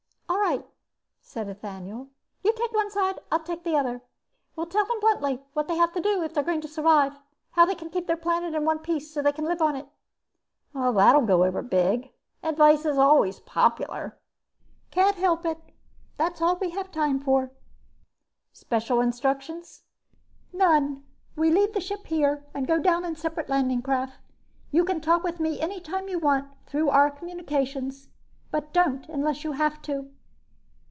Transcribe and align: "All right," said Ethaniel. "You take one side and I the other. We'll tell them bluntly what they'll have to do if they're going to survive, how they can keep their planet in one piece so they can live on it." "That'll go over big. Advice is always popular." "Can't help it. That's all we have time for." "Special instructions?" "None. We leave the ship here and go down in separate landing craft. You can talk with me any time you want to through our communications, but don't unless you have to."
"All 0.27 0.57
right," 0.57 0.65
said 1.21 1.47
Ethaniel. 1.47 2.09
"You 2.43 2.53
take 2.57 2.73
one 2.73 2.89
side 2.89 3.19
and 3.31 3.41
I 3.49 3.55
the 3.55 3.77
other. 3.77 4.01
We'll 4.55 4.65
tell 4.65 4.85
them 4.85 4.99
bluntly 4.99 5.41
what 5.53 5.67
they'll 5.67 5.77
have 5.77 5.93
to 5.93 6.01
do 6.01 6.23
if 6.23 6.33
they're 6.33 6.43
going 6.43 6.59
to 6.61 6.67
survive, 6.67 7.19
how 7.51 7.65
they 7.65 7.75
can 7.75 7.89
keep 7.89 8.05
their 8.07 8.17
planet 8.17 8.53
in 8.53 8.65
one 8.65 8.79
piece 8.79 9.11
so 9.13 9.21
they 9.21 9.31
can 9.31 9.45
live 9.45 9.61
on 9.61 9.77
it." 9.77 9.87
"That'll 10.73 11.21
go 11.25 11.45
over 11.45 11.61
big. 11.61 12.11
Advice 12.43 12.85
is 12.85 12.97
always 12.97 13.39
popular." 13.39 14.17
"Can't 14.89 15.15
help 15.15 15.45
it. 15.45 15.59
That's 16.17 16.41
all 16.41 16.57
we 16.57 16.71
have 16.71 16.91
time 16.91 17.19
for." 17.19 17.51
"Special 18.51 18.99
instructions?" 18.99 19.83
"None. 20.51 21.05
We 21.35 21.49
leave 21.49 21.73
the 21.73 21.79
ship 21.81 22.07
here 22.07 22.45
and 22.53 22.67
go 22.67 22.77
down 22.77 23.05
in 23.05 23.15
separate 23.15 23.47
landing 23.49 23.81
craft. 23.81 24.19
You 24.69 24.83
can 24.83 24.99
talk 24.99 25.23
with 25.23 25.39
me 25.39 25.61
any 25.61 25.79
time 25.79 26.09
you 26.09 26.19
want 26.19 26.49
to 26.65 26.69
through 26.69 26.89
our 26.89 27.09
communications, 27.09 28.09
but 28.49 28.73
don't 28.73 29.07
unless 29.07 29.45
you 29.45 29.53
have 29.53 29.81
to." 29.83 30.11